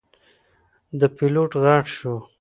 [0.99, 2.15] د پیلوټ غږ شو.